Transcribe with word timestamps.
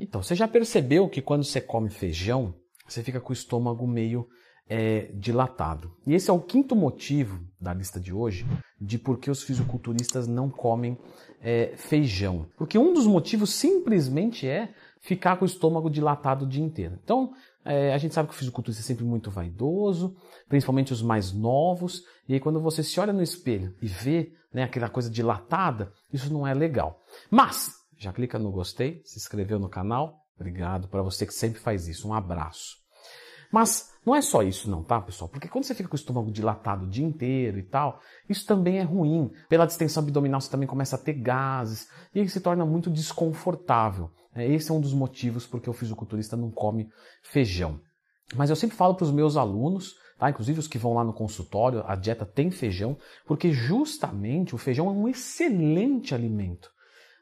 Então, 0.00 0.22
você 0.22 0.34
já 0.34 0.48
percebeu 0.48 1.08
que 1.08 1.22
quando 1.22 1.44
você 1.44 1.60
come 1.60 1.88
feijão, 1.88 2.54
você 2.86 3.02
fica 3.02 3.20
com 3.20 3.30
o 3.30 3.32
estômago 3.32 3.86
meio 3.86 4.26
é, 4.68 5.10
dilatado. 5.14 5.92
E 6.06 6.14
esse 6.14 6.30
é 6.30 6.32
o 6.32 6.40
quinto 6.40 6.74
motivo 6.74 7.40
da 7.60 7.72
lista 7.72 8.00
de 8.00 8.12
hoje 8.12 8.46
de 8.80 8.98
por 8.98 9.18
que 9.18 9.30
os 9.30 9.42
fisiculturistas 9.42 10.26
não 10.26 10.50
comem 10.50 10.98
é, 11.40 11.74
feijão. 11.76 12.46
Porque 12.56 12.78
um 12.78 12.92
dos 12.92 13.06
motivos 13.06 13.50
simplesmente 13.50 14.46
é 14.46 14.74
ficar 15.00 15.36
com 15.36 15.44
o 15.44 15.48
estômago 15.48 15.90
dilatado 15.90 16.44
o 16.44 16.48
dia 16.48 16.64
inteiro. 16.64 16.98
Então, 17.02 17.32
é, 17.64 17.92
a 17.94 17.98
gente 17.98 18.14
sabe 18.14 18.28
que 18.28 18.34
o 18.34 18.38
fisiculturista 18.38 18.82
é 18.82 18.86
sempre 18.86 19.04
muito 19.04 19.30
vaidoso, 19.30 20.16
principalmente 20.48 20.92
os 20.92 21.02
mais 21.02 21.32
novos, 21.32 22.02
e 22.28 22.34
aí 22.34 22.40
quando 22.40 22.60
você 22.60 22.82
se 22.82 22.98
olha 22.98 23.12
no 23.12 23.22
espelho 23.22 23.74
e 23.80 23.86
vê 23.86 24.32
né, 24.52 24.62
aquela 24.62 24.88
coisa 24.88 25.10
dilatada, 25.10 25.92
isso 26.12 26.32
não 26.32 26.46
é 26.46 26.54
legal. 26.54 27.02
Mas, 27.30 27.70
já 27.98 28.12
clica 28.12 28.38
no 28.38 28.50
gostei, 28.50 29.02
se 29.04 29.18
inscreveu 29.18 29.58
no 29.58 29.68
canal, 29.68 30.20
obrigado 30.36 30.88
para 30.88 31.02
você 31.02 31.26
que 31.26 31.34
sempre 31.34 31.60
faz 31.60 31.88
isso, 31.88 32.08
um 32.08 32.14
abraço. 32.14 32.84
Mas 33.50 33.92
não 34.04 34.14
é 34.14 34.20
só 34.20 34.42
isso 34.42 34.68
não, 34.68 34.82
tá, 34.82 35.00
pessoal? 35.00 35.28
Porque 35.28 35.48
quando 35.48 35.64
você 35.64 35.74
fica 35.74 35.88
com 35.88 35.94
o 35.94 35.98
estômago 35.98 36.30
dilatado 36.30 36.84
o 36.84 36.88
dia 36.88 37.06
inteiro 37.06 37.58
e 37.58 37.62
tal, 37.62 38.00
isso 38.28 38.44
também 38.44 38.78
é 38.78 38.82
ruim. 38.82 39.30
Pela 39.48 39.64
distensão 39.64 40.02
abdominal 40.02 40.40
você 40.40 40.50
também 40.50 40.66
começa 40.66 40.96
a 40.96 40.98
ter 40.98 41.14
gases 41.14 41.88
e 42.12 42.20
aí 42.20 42.28
se 42.28 42.40
torna 42.40 42.66
muito 42.66 42.90
desconfortável. 42.90 44.10
É, 44.34 44.44
esse 44.44 44.70
é 44.70 44.74
um 44.74 44.80
dos 44.80 44.92
motivos 44.92 45.46
porque 45.46 45.70
o 45.70 45.72
fisiculturista 45.72 46.36
não 46.36 46.50
come 46.50 46.88
feijão. 47.22 47.80
Mas 48.34 48.50
eu 48.50 48.56
sempre 48.56 48.76
falo 48.76 48.96
para 48.96 49.04
os 49.04 49.12
meus 49.12 49.36
alunos, 49.36 49.94
tá? 50.18 50.28
inclusive 50.28 50.58
os 50.58 50.66
que 50.66 50.78
vão 50.78 50.94
lá 50.94 51.04
no 51.04 51.12
consultório, 51.12 51.84
a 51.86 51.94
dieta 51.94 52.26
tem 52.26 52.50
feijão, 52.50 52.98
porque 53.24 53.52
justamente 53.52 54.54
o 54.54 54.58
feijão 54.58 54.88
é 54.88 54.92
um 54.92 55.08
excelente 55.08 56.14
alimento. 56.14 56.73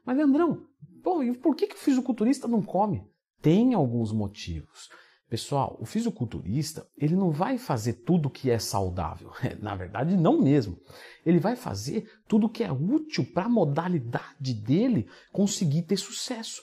Mas 0.05 0.17
Leandrão, 0.17 0.67
por 1.03 1.57
que, 1.57 1.67
que 1.67 1.75
o 1.75 1.79
fisiculturista 1.79 2.49
não 2.49 2.63
come? 2.63 3.05
Tem 3.41 3.75
alguns 3.75 4.13
motivos. 4.13 4.89
Pessoal, 5.29 5.79
o 5.81 5.87
fisiculturista, 5.87 6.87
ele 6.95 7.17
não 7.17 7.31
vai 7.31 7.57
fazer 7.57 7.95
tudo 8.05 8.29
que 8.29 8.51
é 8.51 8.59
saudável. 8.59 9.31
Na 9.63 9.75
verdade, 9.75 10.15
não 10.15 10.39
mesmo. 10.39 10.79
Ele 11.25 11.39
vai 11.39 11.57
fazer 11.57 12.07
tudo 12.29 12.51
que 12.51 12.63
é 12.63 12.71
útil 12.71 13.25
para 13.33 13.47
a 13.47 13.49
modalidade 13.49 14.53
dele 14.53 15.09
conseguir 15.33 15.83
ter 15.85 15.97
sucesso. 15.97 16.63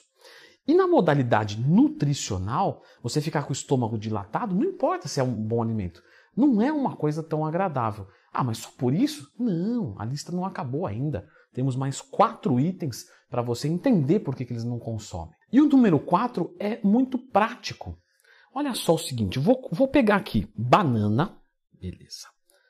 E 0.68 0.72
na 0.72 0.86
modalidade 0.86 1.60
nutricional, 1.60 2.84
você 3.02 3.20
ficar 3.20 3.42
com 3.42 3.50
o 3.50 3.52
estômago 3.52 3.98
dilatado, 3.98 4.54
não 4.54 4.62
importa 4.62 5.08
se 5.08 5.18
é 5.18 5.22
um 5.22 5.34
bom 5.34 5.60
alimento. 5.60 6.00
Não 6.36 6.62
é 6.62 6.72
uma 6.72 6.94
coisa 6.94 7.24
tão 7.24 7.44
agradável. 7.44 8.06
Ah, 8.32 8.44
mas 8.44 8.58
só 8.58 8.70
por 8.70 8.94
isso? 8.94 9.32
Não, 9.38 9.94
a 9.98 10.04
lista 10.04 10.30
não 10.30 10.44
acabou 10.44 10.86
ainda. 10.86 11.28
Temos 11.52 11.74
mais 11.74 12.00
quatro 12.00 12.60
itens 12.60 13.06
para 13.28 13.42
você 13.42 13.68
entender 13.68 14.20
por 14.20 14.36
que, 14.36 14.44
que 14.44 14.52
eles 14.52 14.64
não 14.64 14.78
consomem. 14.78 15.34
E 15.52 15.60
o 15.60 15.68
número 15.68 15.98
quatro 15.98 16.54
é 16.58 16.80
muito 16.82 17.18
prático. 17.18 17.98
Olha 18.52 18.74
só 18.74 18.94
o 18.94 18.98
seguinte, 18.98 19.38
vou, 19.38 19.68
vou 19.72 19.88
pegar 19.88 20.16
aqui 20.16 20.52
banana, 20.56 21.38
beleza. 21.80 22.28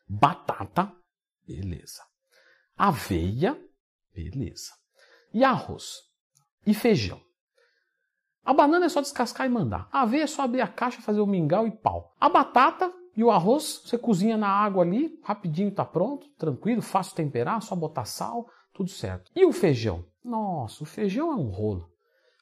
Batata, 0.09 0.93
beleza. 1.47 2.03
Aveia, 2.77 3.59
beleza. 4.15 4.73
E 5.33 5.45
arroz. 5.45 6.01
E 6.67 6.75
feijão. 6.75 7.21
A 8.45 8.53
banana 8.53 8.87
é 8.87 8.89
só 8.89 9.01
descascar 9.01 9.47
e 9.47 9.51
mandar. 9.51 9.89
A 9.93 10.03
aveia 10.03 10.25
é 10.25 10.27
só 10.27 10.43
abrir 10.43 10.61
a 10.61 10.69
caixa, 10.69 11.01
fazer 11.03 11.21
o 11.21 11.27
mingau 11.27 11.67
e 11.67 11.71
pau. 11.71 12.15
A 12.19 12.29
batata 12.29 12.93
e 13.21 13.23
o 13.23 13.31
arroz, 13.31 13.83
você 13.85 13.99
cozinha 13.99 14.35
na 14.39 14.49
água 14.49 14.83
ali, 14.83 15.21
rapidinho 15.23 15.71
tá 15.71 15.85
pronto, 15.85 16.27
tranquilo, 16.39 16.81
fácil 16.81 17.15
temperar, 17.15 17.61
só 17.61 17.77
botar 17.77 18.07
sal, 18.07 18.49
tudo 18.73 18.89
certo. 18.89 19.31
E 19.37 19.45
o 19.45 19.53
feijão? 19.53 20.07
Nossa, 20.25 20.85
o 20.85 20.87
feijão 20.87 21.31
é 21.31 21.37
um 21.37 21.51
rolo. 21.51 21.93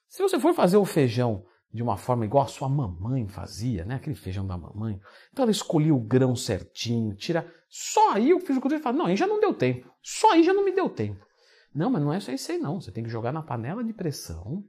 Se 0.06 0.22
você 0.22 0.38
for 0.38 0.54
fazer 0.54 0.76
o 0.76 0.84
feijão 0.84 1.44
de 1.74 1.82
uma 1.82 1.96
forma 1.96 2.24
igual 2.24 2.44
a 2.44 2.46
sua 2.46 2.68
mamãe 2.68 3.26
fazia, 3.26 3.84
né? 3.84 3.96
Aquele 3.96 4.14
feijão 4.14 4.46
da 4.46 4.56
mamãe. 4.56 5.00
Então 5.32 5.42
ela 5.42 5.50
escolhia 5.50 5.92
o 5.92 5.98
grão 5.98 6.36
certinho, 6.36 7.12
tira. 7.16 7.52
Só 7.68 8.12
aí 8.12 8.32
o 8.32 8.38
fisiculturista 8.38 8.84
fala: 8.84 8.98
não, 8.98 9.06
aí 9.06 9.16
já 9.16 9.26
não 9.26 9.40
deu 9.40 9.52
tempo. 9.52 9.92
Só 10.00 10.30
aí 10.30 10.44
já 10.44 10.54
não 10.54 10.64
me 10.64 10.70
deu 10.70 10.88
tempo. 10.88 11.26
Não, 11.74 11.90
mas 11.90 12.00
não 12.00 12.12
é 12.12 12.20
só 12.20 12.30
isso 12.30 12.52
aí, 12.52 12.58
não. 12.58 12.80
Você 12.80 12.92
tem 12.92 13.02
que 13.02 13.10
jogar 13.10 13.32
na 13.32 13.42
panela 13.42 13.82
de 13.82 13.92
pressão 13.92 14.62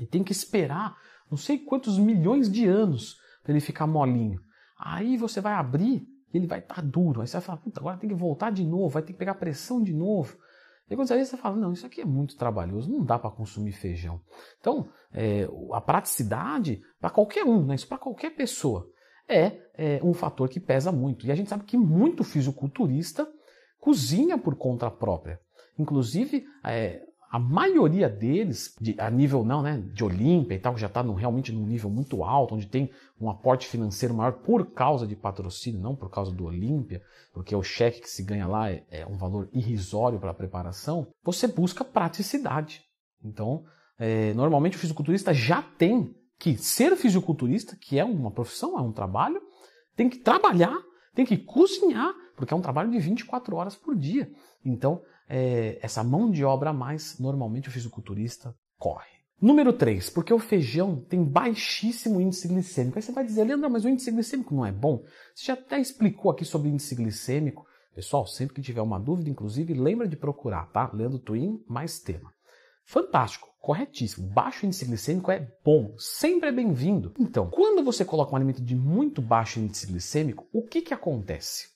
e 0.00 0.06
tem 0.06 0.24
que 0.24 0.32
esperar 0.32 0.96
não 1.30 1.36
sei 1.36 1.58
quantos 1.58 1.98
milhões 1.98 2.50
de 2.50 2.66
anos 2.66 3.18
para 3.42 3.52
ele 3.52 3.60
ficar 3.60 3.86
molinho. 3.86 4.40
Aí 4.84 5.16
você 5.16 5.40
vai 5.40 5.52
abrir 5.52 6.06
e 6.32 6.36
ele 6.36 6.46
vai 6.46 6.58
estar 6.58 6.76
tá 6.76 6.82
duro. 6.82 7.20
Aí 7.20 7.26
você 7.26 7.34
vai 7.34 7.42
falar: 7.42 7.58
puta, 7.58 7.80
agora 7.80 7.96
tem 7.96 8.08
que 8.08 8.14
voltar 8.14 8.50
de 8.50 8.64
novo, 8.64 8.88
vai 8.88 9.02
ter 9.02 9.12
que 9.12 9.18
pegar 9.18 9.34
pressão 9.34 9.82
de 9.82 9.92
novo. 9.92 10.36
E 10.90 10.96
quando 10.96 11.08
você 11.08 11.36
fala, 11.38 11.56
não, 11.56 11.72
isso 11.72 11.86
aqui 11.86 12.02
é 12.02 12.04
muito 12.04 12.36
trabalhoso, 12.36 12.90
não 12.90 13.02
dá 13.02 13.18
para 13.18 13.30
consumir 13.30 13.72
feijão. 13.72 14.20
Então, 14.60 14.90
é, 15.10 15.48
a 15.72 15.80
praticidade 15.80 16.82
para 17.00 17.08
qualquer 17.08 17.44
um, 17.44 17.64
né, 17.64 17.76
isso 17.76 17.88
para 17.88 17.96
qualquer 17.96 18.30
pessoa, 18.36 18.86
é, 19.26 19.58
é, 19.74 20.00
um 20.02 20.12
fator 20.12 20.50
que 20.50 20.60
pesa 20.60 20.92
muito. 20.92 21.24
E 21.24 21.32
a 21.32 21.34
gente 21.34 21.48
sabe 21.48 21.64
que 21.64 21.78
muito 21.78 22.22
fisiculturista 22.22 23.26
cozinha 23.80 24.36
por 24.36 24.54
conta 24.54 24.90
própria. 24.90 25.40
Inclusive, 25.78 26.44
é, 26.62 27.02
a 27.32 27.38
maioria 27.38 28.10
deles, 28.10 28.76
de, 28.78 28.94
a 28.98 29.10
nível 29.10 29.42
não, 29.42 29.62
né, 29.62 29.82
de 29.94 30.04
Olímpia 30.04 30.54
e 30.54 30.58
tal, 30.58 30.74
que 30.74 30.80
já 30.82 30.86
está 30.86 31.00
realmente 31.00 31.50
num 31.50 31.64
nível 31.64 31.88
muito 31.88 32.22
alto, 32.22 32.54
onde 32.54 32.66
tem 32.66 32.90
um 33.18 33.30
aporte 33.30 33.66
financeiro 33.66 34.12
maior 34.12 34.32
por 34.32 34.66
causa 34.72 35.06
de 35.06 35.16
patrocínio, 35.16 35.80
não 35.80 35.96
por 35.96 36.10
causa 36.10 36.30
do 36.30 36.44
Olímpia, 36.44 37.00
porque 37.32 37.56
o 37.56 37.62
cheque 37.62 38.02
que 38.02 38.10
se 38.10 38.22
ganha 38.22 38.46
lá 38.46 38.70
é, 38.70 38.84
é 38.90 39.06
um 39.06 39.16
valor 39.16 39.48
irrisório 39.50 40.20
para 40.20 40.32
a 40.32 40.34
preparação, 40.34 41.06
você 41.24 41.46
busca 41.46 41.82
praticidade. 41.82 42.82
Então, 43.24 43.64
é, 43.98 44.34
normalmente 44.34 44.76
o 44.76 44.80
fisiculturista 44.80 45.32
já 45.32 45.62
tem 45.62 46.14
que 46.38 46.58
ser 46.58 46.94
fisiculturista, 46.96 47.78
que 47.80 47.98
é 47.98 48.04
uma 48.04 48.30
profissão, 48.30 48.78
é 48.78 48.82
um 48.82 48.92
trabalho, 48.92 49.40
tem 49.96 50.10
que 50.10 50.18
trabalhar, 50.18 50.76
tem 51.14 51.24
que 51.24 51.38
cozinhar, 51.38 52.12
porque 52.42 52.52
é 52.52 52.56
um 52.56 52.60
trabalho 52.60 52.90
de 52.90 52.98
24 52.98 53.54
horas 53.54 53.76
por 53.76 53.94
dia. 53.94 54.28
Então, 54.64 55.00
é, 55.28 55.78
essa 55.80 56.02
mão 56.02 56.28
de 56.28 56.44
obra 56.44 56.70
a 56.70 56.72
mais, 56.72 57.16
normalmente 57.20 57.68
o 57.68 57.70
fisiculturista 57.70 58.52
corre. 58.76 59.12
Número 59.40 59.72
3, 59.72 60.10
porque 60.10 60.34
o 60.34 60.40
feijão 60.40 60.96
tem 60.96 61.22
baixíssimo 61.22 62.20
índice 62.20 62.48
glicêmico. 62.48 62.98
Aí 62.98 63.02
você 63.02 63.12
vai 63.12 63.24
dizer, 63.24 63.44
Leandro, 63.44 63.70
mas 63.70 63.84
o 63.84 63.88
índice 63.88 64.10
glicêmico 64.10 64.56
não 64.56 64.66
é 64.66 64.72
bom? 64.72 65.04
Você 65.32 65.46
já 65.46 65.52
até 65.52 65.78
explicou 65.78 66.32
aqui 66.32 66.44
sobre 66.44 66.68
índice 66.68 66.96
glicêmico. 66.96 67.64
Pessoal, 67.94 68.26
sempre 68.26 68.56
que 68.56 68.60
tiver 68.62 68.82
uma 68.82 68.98
dúvida, 68.98 69.30
inclusive, 69.30 69.72
lembra 69.72 70.08
de 70.08 70.16
procurar, 70.16 70.66
tá? 70.72 70.90
Leandro 70.92 71.20
Twin, 71.20 71.62
mais 71.68 72.00
tema. 72.00 72.32
Fantástico, 72.84 73.48
corretíssimo. 73.60 74.26
Baixo 74.26 74.66
índice 74.66 74.84
glicêmico 74.84 75.30
é 75.30 75.48
bom, 75.64 75.94
sempre 75.96 76.48
é 76.48 76.52
bem-vindo. 76.52 77.14
Então, 77.20 77.48
quando 77.48 77.84
você 77.84 78.04
coloca 78.04 78.32
um 78.32 78.36
alimento 78.36 78.60
de 78.60 78.74
muito 78.74 79.22
baixo 79.22 79.60
índice 79.60 79.86
glicêmico, 79.86 80.48
o 80.52 80.66
que, 80.66 80.82
que 80.82 80.92
acontece? 80.92 81.71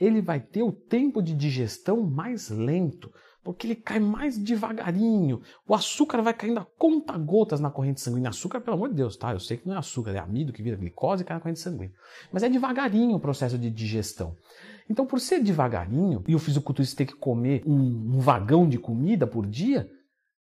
Ele 0.00 0.22
vai 0.22 0.40
ter 0.40 0.62
o 0.62 0.72
tempo 0.72 1.22
de 1.22 1.34
digestão 1.34 2.00
mais 2.00 2.48
lento, 2.48 3.12
porque 3.44 3.66
ele 3.66 3.74
cai 3.74 4.00
mais 4.00 4.38
devagarinho. 4.38 5.42
O 5.68 5.74
açúcar 5.74 6.22
vai 6.22 6.32
caindo 6.32 6.58
a 6.58 6.66
conta 6.78 7.16
gotas 7.18 7.60
na 7.60 7.70
corrente 7.70 8.00
sanguínea. 8.00 8.30
Açúcar, 8.30 8.60
pelo 8.60 8.76
amor 8.76 8.88
de 8.88 8.94
Deus, 8.94 9.16
tá? 9.16 9.32
Eu 9.32 9.40
sei 9.40 9.58
que 9.58 9.68
não 9.68 9.74
é 9.74 9.78
açúcar, 9.78 10.12
é 10.12 10.18
amido 10.18 10.52
que 10.52 10.62
vira 10.62 10.76
glicose 10.76 11.22
e 11.22 11.26
cai 11.26 11.36
na 11.36 11.40
corrente 11.40 11.60
sanguínea. 11.60 11.94
Mas 12.32 12.42
é 12.42 12.48
devagarinho 12.48 13.16
o 13.16 13.20
processo 13.20 13.58
de 13.58 13.70
digestão. 13.70 14.34
Então, 14.88 15.06
por 15.06 15.20
ser 15.20 15.40
devagarinho 15.42 16.24
e 16.26 16.34
o 16.34 16.38
fisiculturista 16.38 16.96
ter 16.96 17.06
que 17.06 17.16
comer 17.16 17.62
um, 17.66 18.16
um 18.16 18.18
vagão 18.18 18.68
de 18.68 18.78
comida 18.78 19.26
por 19.26 19.46
dia, 19.46 19.88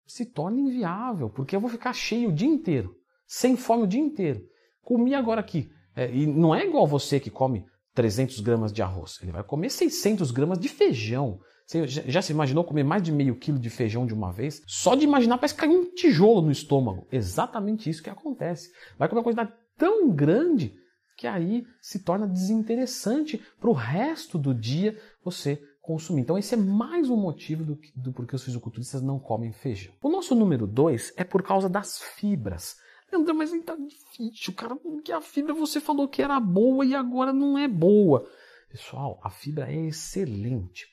se 0.06 0.26
torna 0.26 0.60
inviável, 0.60 1.30
porque 1.30 1.56
eu 1.56 1.60
vou 1.60 1.70
ficar 1.70 1.94
cheio 1.94 2.30
o 2.30 2.34
dia 2.34 2.48
inteiro, 2.48 2.96
sem 3.28 3.56
fome 3.56 3.84
o 3.84 3.88
dia 3.88 4.02
inteiro. 4.02 4.42
Comi 4.82 5.14
agora 5.14 5.40
aqui. 5.40 5.70
É, 5.96 6.14
e 6.14 6.26
não 6.26 6.54
é 6.56 6.66
igual 6.66 6.88
você 6.88 7.20
que 7.20 7.30
come 7.30 7.66
300 7.94 8.40
gramas 8.40 8.74
de 8.74 8.82
arroz. 8.82 9.20
Ele 9.22 9.32
vai 9.32 9.44
comer 9.44 9.70
600 9.70 10.32
gramas 10.32 10.60
de 10.60 10.70
feijão. 10.70 11.40
Você 11.66 11.88
já 11.88 12.22
se 12.22 12.34
imaginou 12.34 12.64
comer 12.64 12.84
mais 12.84 13.02
de 13.02 13.12
meio 13.12 13.36
quilo 13.36 13.58
de 13.58 13.70
feijão 13.70 14.06
de 14.06 14.14
uma 14.14 14.32
vez? 14.32 14.62
Só 14.68 14.96
de 14.96 15.04
imaginar 15.06 15.38
parece 15.38 15.56
cair 15.56 15.70
um 15.70 15.86
tijolo 15.94 16.42
no 16.42 16.52
estômago. 16.52 17.08
Exatamente 17.12 17.90
isso 17.90 18.04
que 18.04 18.10
acontece. 18.10 18.72
Vai 18.98 19.08
comer 19.08 19.20
uma 19.20 19.24
quantidade 19.24 19.54
tão 19.78 20.12
grande 20.12 20.76
que 21.18 21.28
aí 21.28 21.66
se 21.82 22.00
torna 22.00 22.28
desinteressante 22.28 23.42
para 23.60 23.70
o 23.70 23.74
resto 23.74 24.38
do 24.38 24.54
dia 24.54 25.00
você 25.24 25.62
consumir. 25.82 26.22
Então 26.22 26.38
esse 26.38 26.54
é 26.54 26.58
mais 26.58 27.10
um 27.10 27.18
motivo 27.18 27.64
do, 27.64 27.80
do 27.96 28.12
porquê 28.12 28.36
os 28.36 28.44
fisiculturistas 28.44 29.02
não 29.02 29.20
comem 29.20 29.52
feijão. 29.52 29.94
O 30.02 30.10
nosso 30.10 30.34
número 30.34 30.66
dois 30.66 31.14
é 31.16 31.24
por 31.24 31.44
causa 31.44 31.70
das 31.70 32.00
fibras. 32.00 32.76
André, 33.16 33.34
mas 33.34 33.54
aí 33.54 33.62
tá 33.62 33.76
difícil, 33.76 34.54
cara, 34.54 34.76
porque 34.76 35.12
a 35.12 35.22
fibra 35.22 35.54
você 35.54 35.80
falou 35.80 36.08
que 36.08 36.22
era 36.22 36.40
boa 36.40 36.86
e 36.86 36.96
agora 36.96 37.32
não 37.34 37.58
é 37.58 37.68
boa. 37.68 38.28
Pessoal, 38.70 39.20
a 39.24 39.30
fibra 39.30 39.72
é 39.72 39.88
excelente. 39.88 40.88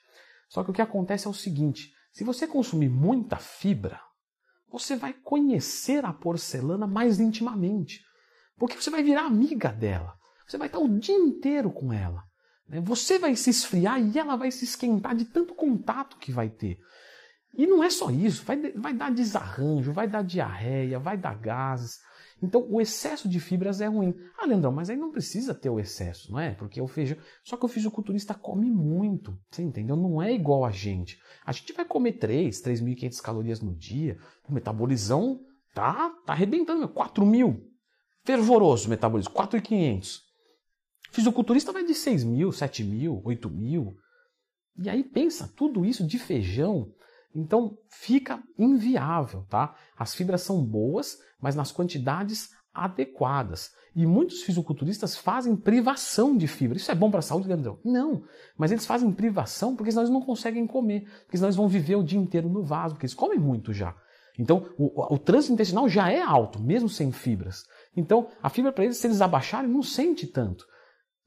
Só 0.48 0.64
que 0.64 0.70
o 0.70 0.74
que 0.74 0.82
acontece 0.82 1.26
é 1.26 1.30
o 1.30 1.34
seguinte: 1.34 1.92
se 2.12 2.24
você 2.24 2.46
consumir 2.46 2.88
muita 2.88 3.36
fibra, 3.36 4.00
você 4.70 4.96
vai 4.96 5.12
conhecer 5.12 6.04
a 6.04 6.12
porcelana 6.12 6.86
mais 6.86 7.18
intimamente. 7.20 8.00
Porque 8.56 8.80
você 8.80 8.90
vai 8.90 9.02
virar 9.02 9.24
amiga 9.24 9.72
dela. 9.72 10.14
Você 10.46 10.58
vai 10.58 10.66
estar 10.66 10.78
o 10.78 10.98
dia 10.98 11.14
inteiro 11.14 11.70
com 11.70 11.92
ela. 11.92 12.22
Né? 12.68 12.80
Você 12.80 13.18
vai 13.18 13.34
se 13.34 13.50
esfriar 13.50 14.00
e 14.00 14.18
ela 14.18 14.36
vai 14.36 14.50
se 14.50 14.64
esquentar 14.64 15.14
de 15.14 15.24
tanto 15.24 15.54
contato 15.54 16.18
que 16.18 16.30
vai 16.32 16.48
ter. 16.48 16.78
E 17.54 17.66
não 17.66 17.82
é 17.82 17.90
só 17.90 18.10
isso, 18.10 18.44
vai, 18.44 18.56
vai 18.72 18.94
dar 18.94 19.10
desarranjo, 19.10 19.92
vai 19.92 20.06
dar 20.06 20.22
diarreia, 20.22 20.98
vai 20.98 21.16
dar 21.16 21.34
gases. 21.34 21.98
Então, 22.42 22.66
o 22.68 22.80
excesso 22.80 23.28
de 23.28 23.38
fibras 23.38 23.80
é 23.80 23.86
ruim. 23.86 24.14
Ah, 24.38 24.46
Leandrão, 24.46 24.72
mas 24.72 24.88
aí 24.88 24.96
não 24.96 25.10
precisa 25.10 25.54
ter 25.54 25.68
o 25.68 25.78
excesso, 25.78 26.32
não 26.32 26.40
é? 26.40 26.54
Porque 26.54 26.80
o 26.80 26.88
feijão. 26.88 27.18
Só 27.44 27.56
que 27.56 27.64
o 27.64 27.68
fisiculturista 27.68 28.34
come 28.34 28.70
muito, 28.70 29.38
você 29.50 29.62
entendeu? 29.62 29.96
Não 29.96 30.22
é 30.22 30.32
igual 30.32 30.64
a 30.64 30.70
gente. 30.70 31.20
A 31.44 31.52
gente 31.52 31.72
vai 31.72 31.84
comer 31.84 32.12
3, 32.12 32.62
3.500 32.62 33.20
calorias 33.20 33.60
no 33.60 33.74
dia. 33.74 34.18
O 34.48 34.52
metabolizão 34.54 35.40
tá, 35.74 36.10
tá 36.24 36.32
arrebentando, 36.32 36.88
4 36.88 37.26
mil. 37.26 37.66
Fervoroso 38.24 38.86
o 38.86 38.90
metabolismo, 38.90 39.34
4.500. 39.34 40.20
Fisiculturista 41.10 41.72
vai 41.72 41.84
de 41.84 41.94
6 41.94 42.24
mil, 42.24 42.52
7 42.52 42.84
mil, 42.84 43.20
8 43.24 43.50
mil. 43.50 43.96
E 44.78 44.88
aí 44.88 45.02
pensa, 45.02 45.52
tudo 45.56 45.84
isso 45.84 46.06
de 46.06 46.18
feijão. 46.18 46.92
Então 47.34 47.78
fica 47.88 48.42
inviável, 48.58 49.44
tá? 49.48 49.74
As 49.96 50.14
fibras 50.14 50.42
são 50.42 50.64
boas, 50.64 51.18
mas 51.40 51.54
nas 51.54 51.70
quantidades 51.70 52.50
adequadas. 52.74 53.72
E 53.94 54.06
muitos 54.06 54.42
fisiculturistas 54.42 55.16
fazem 55.16 55.56
privação 55.56 56.36
de 56.36 56.46
fibra. 56.46 56.76
Isso 56.76 56.90
é 56.90 56.94
bom 56.94 57.10
para 57.10 57.18
a 57.18 57.22
saúde, 57.22 57.48
Leandrão? 57.48 57.78
Não. 57.84 58.22
Mas 58.56 58.70
eles 58.70 58.86
fazem 58.86 59.10
privação 59.10 59.74
porque 59.74 59.90
senão 59.90 60.04
eles 60.04 60.12
não 60.12 60.22
conseguem 60.22 60.66
comer. 60.66 61.02
Porque 61.24 61.36
senão 61.36 61.48
eles 61.48 61.56
vão 61.56 61.68
viver 61.68 61.96
o 61.96 62.04
dia 62.04 62.18
inteiro 62.18 62.48
no 62.48 62.62
vaso, 62.62 62.94
porque 62.94 63.06
eles 63.06 63.14
comem 63.14 63.38
muito 63.38 63.72
já. 63.72 63.94
Então, 64.38 64.68
o, 64.78 65.14
o 65.14 65.18
trânsito 65.18 65.52
intestinal 65.52 65.88
já 65.88 66.10
é 66.10 66.22
alto, 66.22 66.62
mesmo 66.62 66.88
sem 66.88 67.10
fibras. 67.10 67.64
Então, 67.96 68.28
a 68.42 68.48
fibra 68.48 68.72
para 68.72 68.84
eles, 68.84 68.96
se 68.96 69.06
eles 69.06 69.20
abaixarem, 69.20 69.70
não 69.70 69.82
sente 69.82 70.26
tanto. 70.26 70.64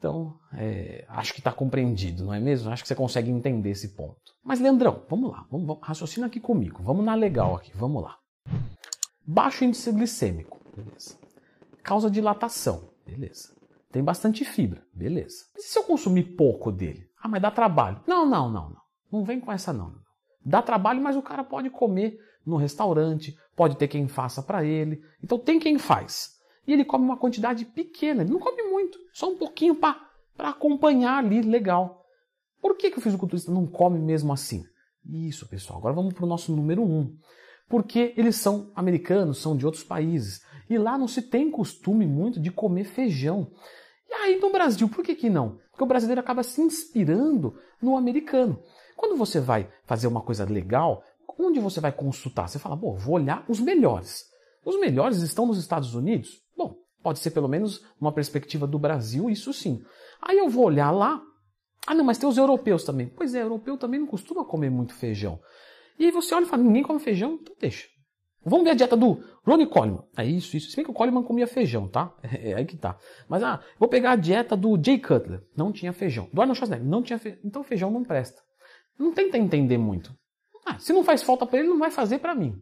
Então, 0.04 0.38
é, 0.58 1.06
acho 1.08 1.34
que 1.34 1.40
está 1.40 1.50
compreendido, 1.50 2.26
não 2.26 2.34
é 2.34 2.40
mesmo? 2.42 2.70
Acho 2.70 2.82
que 2.82 2.90
você 2.90 2.94
consegue 2.94 3.32
entender 3.32 3.70
esse 3.70 3.96
ponto. 3.96 4.34
Mas, 4.44 4.60
Leandrão, 4.60 5.02
vamos 5.10 5.32
lá, 5.32 5.48
vamos, 5.50 5.66
vamos, 5.66 5.82
raciocina 5.82 6.28
aqui 6.28 6.42
comigo, 6.42 6.84
vamos 6.84 7.06
na 7.06 7.16
legal 7.16 7.56
aqui, 7.56 7.72
vamos 7.74 8.04
lá. 8.04 8.18
Baixo 9.26 9.64
índice 9.64 9.90
glicêmico, 9.94 10.60
beleza. 10.76 11.18
Causa 11.82 12.12
dilatação, 12.12 12.90
beleza. 13.06 13.56
Tem 13.94 14.04
bastante 14.04 14.44
fibra, 14.44 14.86
beleza. 14.94 15.46
E 15.58 15.62
se 15.62 15.80
eu 15.80 15.86
consumir 15.86 16.36
pouco 16.36 16.70
dele? 16.70 17.08
Ah, 17.22 17.30
mas 17.30 17.42
dá 17.42 17.50
trabalho. 17.50 18.02
Não, 18.06 18.26
não, 18.26 18.50
não, 18.50 18.72
não. 18.72 18.82
Não 19.10 19.24
vem 19.24 19.40
com 19.40 19.54
essa 19.54 19.72
não. 19.72 19.96
Dá 20.46 20.62
trabalho, 20.62 21.02
mas 21.02 21.16
o 21.16 21.22
cara 21.22 21.46
pode 21.46 21.70
comer 21.70 22.20
no 22.46 22.58
restaurante, 22.58 23.38
pode 23.56 23.78
ter 23.78 23.88
quem 23.88 24.10
faça 24.10 24.44
para 24.44 24.66
ele. 24.66 25.02
Então 25.24 25.40
tem 25.40 25.60
quem 25.60 25.80
faz. 25.80 26.34
E 26.66 26.74
ele 26.74 26.86
come 26.86 27.04
uma 27.04 27.18
quantidade 27.18 27.66
pequena, 27.66 28.24
ele 28.24 28.32
não 28.32 28.40
come 28.40 28.64
muito, 28.64 28.98
só 29.14 29.30
um 29.30 29.38
pouquinho 29.38 29.76
para 29.76 29.98
acompanhar 30.38 31.18
ali, 31.18 31.42
legal. 31.42 32.06
Por 32.62 32.78
que, 32.78 32.90
que 32.90 32.98
o 32.98 33.02
fisiculturista 33.02 33.52
não 33.52 33.68
come 33.68 34.00
mesmo 34.00 34.32
assim? 34.32 34.64
Isso, 35.06 35.48
pessoal. 35.48 35.80
Agora 35.80 35.94
vamos 35.94 36.14
para 36.14 36.24
o 36.24 36.28
nosso 36.28 36.56
número 36.56 36.82
um 36.82 37.18
porque 37.68 38.14
eles 38.18 38.36
são 38.36 38.72
americanos, 38.76 39.40
são 39.42 39.56
de 39.56 39.66
outros 39.66 39.84
países. 39.84 40.42
E 40.70 40.78
lá 40.78 40.98
não 40.98 41.08
se 41.08 41.22
tem 41.22 41.50
costume 41.50 42.06
muito 42.06 42.40
de 42.40 42.52
comer 42.52 42.84
feijão. 42.84 43.52
E 44.10 44.14
aí 44.14 44.40
no 44.40 44.52
Brasil, 44.52 44.88
por 44.88 45.04
que, 45.04 45.16
que 45.16 45.30
não? 45.30 45.58
Porque 45.72 45.84
o 45.84 45.88
brasileiro 45.88 46.22
acaba 46.22 46.44
se 46.44 46.62
inspirando 46.62 47.56
no 47.82 47.98
americano. 47.98 48.62
Quando 48.96 49.18
você 49.18 49.40
vai 49.40 49.70
fazer 49.86 50.08
uma 50.08 50.22
coisa 50.22 50.46
legal, 50.46 51.04
onde 51.40 51.60
você 51.60 51.80
vai 51.80 51.92
consultar? 51.92 52.48
Você 52.48 52.60
fala, 52.60 52.76
bom, 52.76 52.96
vou 52.96 53.16
olhar 53.16 53.44
os 53.50 53.60
melhores. 53.60 54.26
Os 54.66 54.80
melhores 54.80 55.22
estão 55.22 55.46
nos 55.46 55.58
Estados 55.58 55.94
Unidos? 55.94 56.42
Bom, 56.58 56.76
pode 57.02 57.20
ser 57.20 57.32
pelo 57.32 57.48
menos 57.48 57.84
uma 58.00 58.12
perspectiva 58.12 58.66
do 58.66 58.80
Brasil, 58.80 59.30
isso 59.30 59.54
sim. 59.54 59.82
Aí 60.22 60.38
eu 60.38 60.50
vou 60.50 60.66
olhar 60.66 60.92
lá. 60.92 61.22
Ah, 61.86 61.94
não, 61.94 62.06
mas 62.06 62.18
tem 62.18 62.30
os 62.30 62.38
europeus 62.38 62.84
também. 62.84 63.08
Pois 63.08 63.36
é, 63.36 63.42
europeu 63.42 63.78
também 63.78 64.00
não 64.00 64.08
costuma 64.08 64.46
comer 64.46 64.70
muito 64.70 64.94
feijão. 64.94 65.40
E 66.00 66.06
aí 66.06 66.12
você 66.12 66.34
olha 66.34 66.46
e 66.46 66.48
fala, 66.48 66.64
ninguém 66.64 66.84
come 66.84 67.00
feijão? 67.00 67.38
Então 67.42 67.56
deixa. 67.60 67.88
Vamos 68.46 68.66
ver 68.66 68.72
a 68.72 68.74
dieta 68.74 68.98
do 68.98 69.24
Ronnie 69.46 69.68
Coleman. 69.68 70.04
É 70.18 70.26
isso, 70.26 70.58
isso. 70.58 70.70
Se 70.70 70.76
bem 70.76 70.84
que 70.84 70.92
o 70.92 70.94
Coleman 70.94 71.24
comia 71.24 71.48
feijão, 71.48 71.88
tá? 71.88 72.14
É, 72.24 72.54
aí 72.54 72.66
que 72.66 72.76
tá. 72.76 72.98
Mas, 73.28 73.42
ah, 73.44 73.62
vou 73.80 73.88
pegar 73.88 74.12
a 74.12 74.16
dieta 74.16 74.56
do 74.56 74.78
Jay 74.82 75.00
Cutler. 75.00 75.42
Não 75.56 75.72
tinha 75.72 75.94
feijão. 75.94 76.30
Do 76.34 76.42
Arnold 76.42 76.58
Schwarzenegger. 76.58 76.90
Não 76.90 77.02
tinha 77.02 77.18
feijão. 77.18 77.40
Então 77.44 77.64
feijão 77.64 77.92
não 77.92 78.04
presta. 78.04 78.42
Não 79.00 79.14
tenta 79.14 79.38
entender 79.38 79.78
muito. 79.78 80.14
Ah, 80.66 80.78
se 80.78 80.94
não 80.94 81.04
faz 81.04 81.24
falta 81.24 81.46
para 81.46 81.60
ele, 81.60 81.70
não 81.70 81.80
vai 81.80 81.92
fazer 81.92 82.20
para 82.20 82.36
mim. 82.36 82.56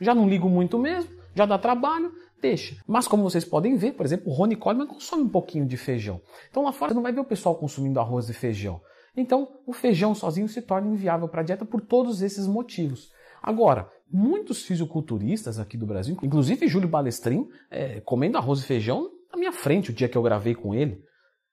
Já 0.00 0.14
não 0.14 0.28
ligo 0.28 0.48
muito 0.48 0.78
mesmo, 0.78 1.10
já 1.36 1.44
dá 1.44 1.58
trabalho, 1.58 2.12
deixa. 2.40 2.76
Mas 2.86 3.06
como 3.06 3.22
vocês 3.22 3.44
podem 3.44 3.76
ver, 3.76 3.92
por 3.92 4.06
exemplo, 4.06 4.32
o 4.32 4.34
Ronnie 4.34 4.56
Coleman 4.56 4.86
consome 4.86 5.22
um 5.22 5.28
pouquinho 5.28 5.66
de 5.66 5.76
feijão. 5.76 6.20
Então 6.50 6.64
lá 6.64 6.72
fora 6.72 6.90
você 6.90 6.94
não 6.94 7.02
vai 7.02 7.12
ver 7.12 7.20
o 7.20 7.24
pessoal 7.24 7.54
consumindo 7.54 8.00
arroz 8.00 8.28
e 8.30 8.32
feijão. 8.32 8.80
Então, 9.16 9.48
o 9.66 9.72
feijão 9.72 10.14
sozinho 10.14 10.48
se 10.48 10.60
torna 10.60 10.88
inviável 10.88 11.26
para 11.26 11.40
a 11.40 11.44
dieta 11.44 11.64
por 11.64 11.80
todos 11.80 12.20
esses 12.20 12.46
motivos. 12.46 13.10
Agora, 13.42 13.90
muitos 14.10 14.62
fisiculturistas 14.62 15.58
aqui 15.58 15.76
do 15.76 15.86
Brasil, 15.86 16.16
inclusive 16.22 16.68
Júlio 16.68 16.88
Balestrin, 16.88 17.48
é, 17.70 18.00
comendo 18.00 18.36
arroz 18.36 18.60
e 18.60 18.64
feijão 18.64 19.10
na 19.32 19.38
minha 19.38 19.52
frente 19.52 19.90
o 19.90 19.94
dia 19.94 20.08
que 20.08 20.18
eu 20.18 20.22
gravei 20.22 20.54
com 20.54 20.74
ele, 20.74 21.02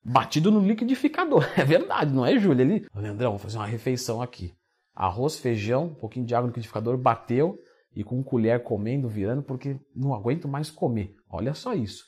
batido 0.03 0.51
no 0.51 0.59
liquidificador. 0.59 1.45
É 1.57 1.63
verdade, 1.63 2.13
não 2.13 2.25
é, 2.25 2.37
Júlio? 2.37 2.61
Ele, 2.61 2.85
Leandrão, 2.93 3.31
vou 3.31 3.39
fazer 3.39 3.57
uma 3.57 3.65
refeição 3.65 4.21
aqui. 4.21 4.53
Arroz, 4.93 5.39
feijão, 5.39 5.85
um 5.85 5.95
pouquinho 5.95 6.25
de 6.25 6.35
água 6.35 6.47
no 6.47 6.49
liquidificador, 6.49 6.97
bateu 6.97 7.57
e 7.95 8.03
com 8.03 8.23
colher 8.23 8.63
comendo, 8.63 9.07
virando, 9.07 9.43
porque 9.43 9.77
não 9.95 10.13
aguento 10.13 10.47
mais 10.47 10.69
comer. 10.69 11.15
Olha 11.29 11.53
só 11.53 11.73
isso. 11.73 12.03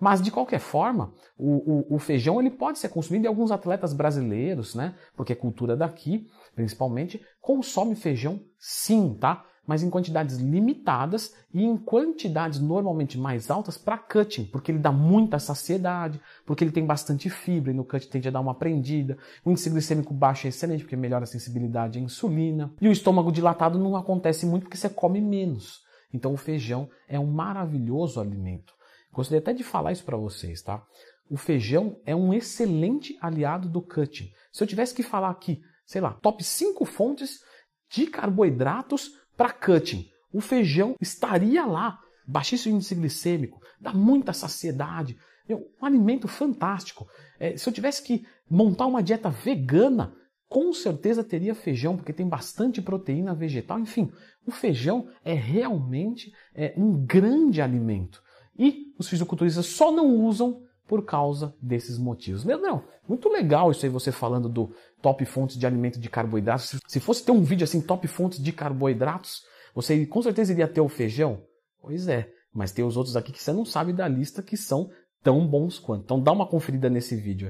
Mas, 0.00 0.22
de 0.22 0.30
qualquer 0.30 0.60
forma, 0.60 1.12
o, 1.36 1.92
o, 1.92 1.96
o, 1.96 1.98
feijão 1.98 2.40
ele 2.40 2.50
pode 2.50 2.78
ser 2.78 2.88
consumido 2.88 3.26
e 3.26 3.28
alguns 3.28 3.50
atletas 3.50 3.92
brasileiros, 3.92 4.74
né? 4.74 4.94
Porque 5.14 5.34
é 5.34 5.36
cultura 5.36 5.76
daqui, 5.76 6.26
principalmente, 6.54 7.20
consome 7.40 7.94
feijão 7.94 8.40
sim, 8.58 9.14
tá? 9.20 9.44
Mas 9.66 9.82
em 9.82 9.90
quantidades 9.90 10.38
limitadas 10.38 11.34
e 11.52 11.62
em 11.62 11.76
quantidades 11.76 12.58
normalmente 12.58 13.18
mais 13.18 13.50
altas 13.50 13.76
para 13.76 13.98
cutting, 13.98 14.44
porque 14.46 14.72
ele 14.72 14.78
dá 14.78 14.90
muita 14.90 15.38
saciedade, 15.38 16.20
porque 16.44 16.64
ele 16.64 16.72
tem 16.72 16.84
bastante 16.84 17.30
fibra 17.30 17.70
e 17.70 17.74
no 17.74 17.84
cutting 17.84 18.08
tende 18.08 18.28
a 18.28 18.30
dar 18.32 18.40
uma 18.40 18.54
prendida. 18.54 19.16
O 19.44 19.50
índice 19.50 19.70
glicêmico 19.70 20.12
baixo 20.14 20.46
é 20.46 20.48
excelente 20.48 20.82
porque 20.82 20.96
melhora 20.96 21.24
a 21.24 21.26
sensibilidade 21.26 21.98
à 21.98 22.02
insulina. 22.02 22.72
E 22.80 22.88
o 22.88 22.92
estômago 22.92 23.30
dilatado 23.30 23.78
não 23.78 23.96
acontece 23.96 24.46
muito 24.46 24.64
porque 24.64 24.76
você 24.76 24.88
come 24.88 25.20
menos. 25.20 25.82
Então 26.12 26.32
o 26.32 26.36
feijão 26.36 26.88
é 27.08 27.18
um 27.18 27.26
maravilhoso 27.26 28.20
alimento. 28.20 28.74
Gostaria 29.12 29.40
até 29.40 29.52
de 29.52 29.62
falar 29.62 29.92
isso 29.92 30.04
para 30.04 30.16
vocês, 30.16 30.62
tá? 30.62 30.82
O 31.28 31.36
feijão 31.36 31.96
é 32.04 32.14
um 32.14 32.34
excelente 32.34 33.16
aliado 33.20 33.68
do 33.68 33.80
cutting. 33.80 34.32
Se 34.52 34.62
eu 34.62 34.66
tivesse 34.66 34.94
que 34.94 35.02
falar 35.02 35.30
aqui, 35.30 35.62
sei 35.86 36.00
lá, 36.00 36.12
top 36.14 36.42
5 36.42 36.84
fontes 36.84 37.40
de 37.88 38.06
carboidratos 38.06 39.19
para 39.40 39.54
cutting, 39.54 40.06
o 40.30 40.38
feijão 40.38 40.94
estaria 41.00 41.64
lá. 41.64 41.98
Baixíssimo 42.26 42.76
índice 42.76 42.94
glicêmico, 42.94 43.58
dá 43.80 43.90
muita 43.90 44.34
saciedade, 44.34 45.16
um 45.48 45.86
alimento 45.86 46.28
fantástico. 46.28 47.08
É, 47.38 47.56
se 47.56 47.66
eu 47.66 47.72
tivesse 47.72 48.02
que 48.02 48.26
montar 48.50 48.84
uma 48.84 49.02
dieta 49.02 49.30
vegana, 49.30 50.14
com 50.46 50.74
certeza 50.74 51.24
teria 51.24 51.54
feijão, 51.54 51.96
porque 51.96 52.12
tem 52.12 52.28
bastante 52.28 52.82
proteína 52.82 53.34
vegetal. 53.34 53.78
Enfim, 53.80 54.12
o 54.46 54.50
feijão 54.50 55.08
é 55.24 55.32
realmente 55.32 56.30
é, 56.54 56.74
um 56.76 57.02
grande 57.02 57.62
alimento. 57.62 58.22
E 58.58 58.92
os 58.98 59.08
fisiculturistas 59.08 59.64
só 59.64 59.90
não 59.90 60.16
usam 60.16 60.60
por 60.90 61.04
causa 61.04 61.54
desses 61.62 61.96
motivos. 61.98 62.44
Não, 62.44 62.82
muito 63.08 63.28
legal 63.28 63.70
isso 63.70 63.86
aí 63.86 63.88
você 63.88 64.10
falando 64.10 64.48
do 64.48 64.74
top 65.00 65.24
fontes 65.24 65.56
de 65.56 65.64
alimento 65.64 66.00
de 66.00 66.10
carboidratos. 66.10 66.80
Se 66.88 66.98
fosse 66.98 67.24
ter 67.24 67.30
um 67.30 67.44
vídeo 67.44 67.62
assim, 67.62 67.80
top 67.80 68.08
fontes 68.08 68.42
de 68.42 68.50
carboidratos, 68.50 69.44
você 69.72 70.04
com 70.04 70.20
certeza 70.20 70.50
iria 70.52 70.66
ter 70.66 70.80
o 70.80 70.88
feijão? 70.88 71.44
Pois 71.80 72.08
é, 72.08 72.28
mas 72.52 72.72
tem 72.72 72.84
os 72.84 72.96
outros 72.96 73.16
aqui 73.16 73.30
que 73.30 73.40
você 73.40 73.52
não 73.52 73.64
sabe 73.64 73.92
da 73.92 74.08
lista 74.08 74.42
que 74.42 74.56
são 74.56 74.90
tão 75.22 75.46
bons 75.46 75.78
quanto. 75.78 76.02
Então 76.02 76.20
dá 76.20 76.32
uma 76.32 76.48
conferida 76.48 76.90
nesse 76.90 77.14
vídeo. 77.14 77.48